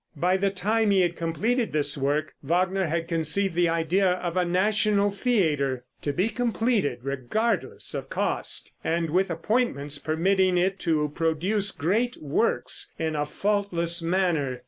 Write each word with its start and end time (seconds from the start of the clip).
By 0.17 0.35
the 0.35 0.49
time 0.49 0.89
he 0.89 1.01
had 1.01 1.15
completed 1.15 1.73
this 1.73 1.95
work, 1.95 2.33
Wagner 2.41 2.87
had 2.87 3.07
conceived 3.07 3.53
the 3.53 3.69
idea 3.69 4.13
of 4.13 4.35
a 4.35 4.43
national 4.43 5.11
theater, 5.11 5.83
to 6.01 6.11
be 6.11 6.27
completed 6.27 7.01
regardless 7.03 7.93
of 7.93 8.09
cost, 8.09 8.71
and 8.83 9.11
with 9.11 9.29
appointments 9.29 9.99
permitting 9.99 10.57
it 10.57 10.79
to 10.79 11.07
produce 11.09 11.69
great 11.69 12.17
works 12.19 12.91
in 12.97 13.15
a 13.15 13.27
faultless 13.27 14.01
manner. 14.01 14.59